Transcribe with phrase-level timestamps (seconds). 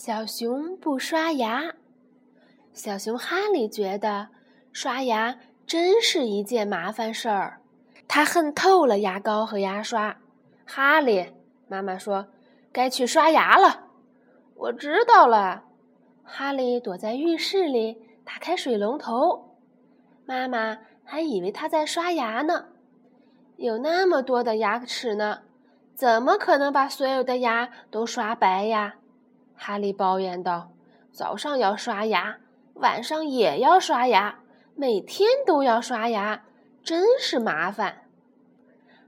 [0.00, 1.72] 小熊不刷牙。
[2.72, 4.28] 小熊哈利觉得
[4.72, 7.60] 刷牙真是一件麻烦事儿，
[8.06, 10.16] 他恨透了牙膏和牙刷。
[10.64, 11.32] 哈利，
[11.66, 12.28] 妈妈说
[12.70, 13.88] ：“该去刷牙了。”
[14.54, 15.64] 我知道了。
[16.22, 19.56] 哈利躲在浴室里，打开水龙头。
[20.24, 22.66] 妈妈还以为他在刷牙呢。
[23.56, 25.40] 有那么多的牙齿呢，
[25.96, 28.94] 怎么可能把所有的牙都刷白呀？
[29.58, 30.70] 哈利抱怨道
[31.12, 32.38] ：“早上要刷牙，
[32.74, 34.38] 晚上也要刷牙，
[34.76, 36.44] 每天都要刷牙，
[36.82, 38.08] 真是麻烦。”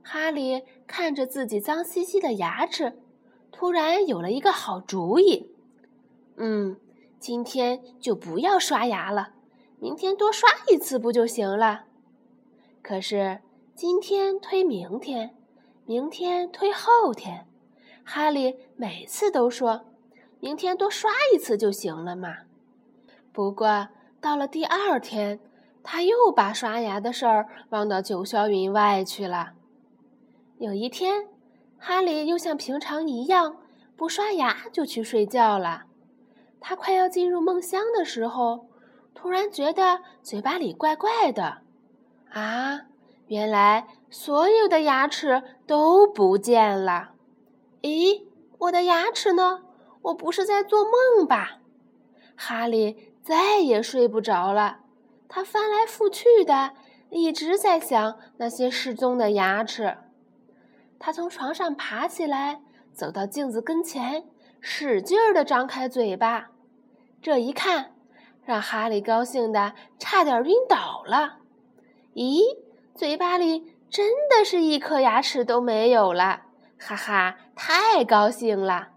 [0.02, 2.98] 哈利看着自己脏兮兮的牙齿，
[3.52, 5.54] 突然有了一个好主意
[6.36, 6.76] ：“嗯，
[7.20, 9.30] 今天就不要刷牙了，
[9.78, 11.84] 明天多刷一次不就行了？”
[12.82, 13.40] 可是
[13.76, 15.36] 今天推明天，
[15.86, 17.46] 明天推后天，
[18.04, 19.84] 哈利每次都说。
[20.40, 22.38] 明天多刷一次就行了嘛。
[23.32, 23.88] 不过
[24.20, 25.38] 到了第二天，
[25.82, 29.52] 他又把刷牙的事儿忘到九霄云外去了。
[30.58, 31.28] 有一天，
[31.78, 33.56] 哈利又像平常一样
[33.96, 35.84] 不刷牙就去睡觉了。
[36.60, 38.66] 他快要进入梦乡的时候，
[39.14, 41.58] 突然觉得嘴巴里怪怪的。
[42.30, 42.82] 啊，
[43.28, 47.12] 原来所有的牙齿都不见了。
[47.82, 48.24] 咦，
[48.58, 49.62] 我的牙齿呢？
[50.02, 51.58] 我不是在做梦吧？
[52.36, 54.80] 哈利再也睡不着了，
[55.28, 56.72] 他翻来覆去的，
[57.10, 59.98] 一直在想那些失踪的牙齿。
[60.98, 62.60] 他从床上爬起来，
[62.92, 64.24] 走到镜子跟前，
[64.60, 66.50] 使劲儿的张开嘴巴。
[67.22, 67.94] 这一看，
[68.44, 71.38] 让哈利高兴的差点晕倒了。
[72.14, 72.40] 咦，
[72.94, 76.42] 嘴巴里真的是一颗牙齿都没有了！
[76.78, 78.89] 哈哈，太高兴了！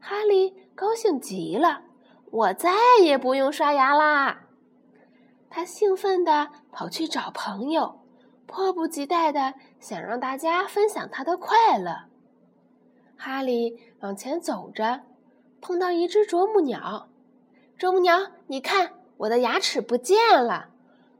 [0.00, 1.82] 哈利高兴极了，
[2.30, 4.44] 我再也不用刷牙啦！
[5.50, 8.00] 他兴奋地跑去找朋友，
[8.46, 12.04] 迫不及待地想让大家分享他的快乐。
[13.16, 15.02] 哈利往前走着，
[15.60, 17.08] 碰到一只啄木鸟。
[17.76, 20.68] 啄木鸟，你看，我的牙齿不见了！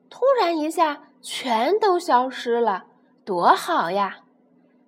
[0.08, 2.86] 突然一下，全都消失了，
[3.24, 4.20] 多好呀！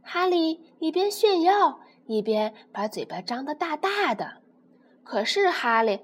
[0.03, 1.81] 哈利一边炫耀。
[2.13, 4.35] 一边把嘴巴张得大大的，
[5.03, 6.01] 可是哈利，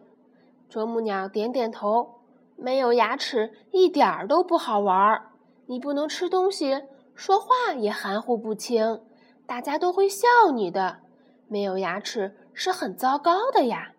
[0.71, 2.23] 啄木鸟点点头，
[2.57, 5.31] 没有牙齿一点儿都不好玩儿。
[5.67, 6.83] 你不能吃东西，
[7.15, 9.03] 说话也含糊不清，
[9.47, 11.01] 大家都会笑你的。
[11.47, 13.93] 没有牙齿是很糟糕的呀。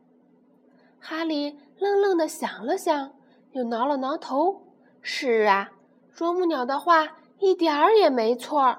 [0.99, 3.13] 哈利愣愣地想了想，
[3.51, 4.63] 又挠了挠头。
[5.01, 5.69] 是啊，
[6.11, 8.77] 啄木鸟的话一点儿也没错，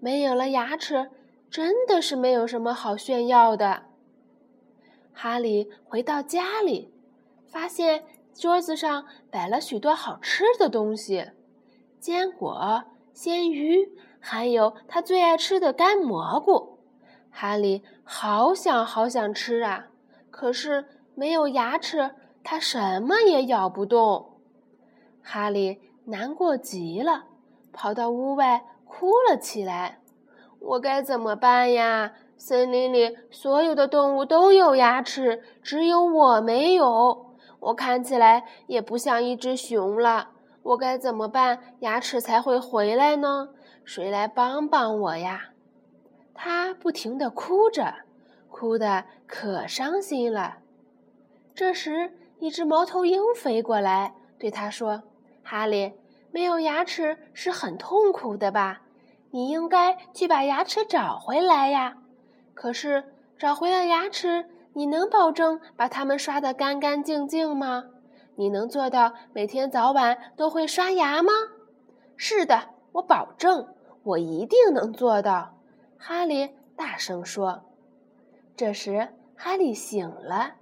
[0.00, 1.10] 没有了牙齿。
[1.54, 3.84] 真的是没有什么好炫耀的。
[5.12, 6.92] 哈利回到家里，
[7.46, 8.02] 发现
[8.34, 11.30] 桌子上摆了许多好吃的东西：
[12.00, 12.82] 坚果、
[13.12, 13.88] 鲜鱼，
[14.18, 16.80] 还有他最爱吃的干蘑菇。
[17.30, 19.86] 哈利好想好想吃啊！
[20.32, 20.84] 可是
[21.14, 24.40] 没有牙齿，他什么也咬不动。
[25.22, 27.26] 哈利难过极了，
[27.72, 30.00] 跑到屋外哭了起来。
[30.64, 32.12] 我该怎么办呀？
[32.36, 37.36] 森林里所有的动物都有牙齿，只有我没有。
[37.60, 40.30] 我看起来也不像一只熊了。
[40.62, 43.50] 我该怎么办，牙齿才会回来呢？
[43.84, 45.50] 谁来帮帮我呀？
[46.34, 47.94] 他不停地哭着，
[48.50, 50.56] 哭得可伤心了。
[51.54, 55.02] 这时，一只猫头鹰飞过来，对他说
[55.44, 55.92] ：“哈利，
[56.32, 58.80] 没有牙齿是很痛苦的吧？”
[59.34, 61.96] 你应该去把牙齿找回来呀！
[62.54, 63.02] 可是
[63.36, 67.86] 找回了牙齿，你能保证把它们刷得干干净净吗？
[68.36, 71.32] 你能做到每天早晚都会刷牙吗？
[72.16, 73.74] 是的，我保证，
[74.04, 75.58] 我一定能做到。
[75.98, 77.64] 哈利大声说。
[78.54, 80.52] 这时，哈利醒了。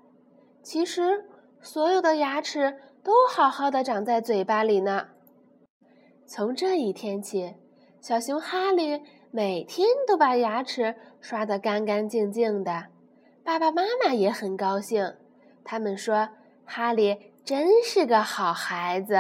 [0.63, 1.27] 其实，
[1.61, 5.09] 所有的牙齿都好好的长在嘴巴里呢。
[6.25, 7.57] 从这一天起。
[8.03, 9.01] 小熊哈利
[9.31, 12.87] 每天都把牙齿刷得干干净净的，
[13.45, 15.15] 爸爸妈妈也很高兴。
[15.63, 16.31] 他们说
[16.67, 19.15] ：“哈利真是个好孩子。”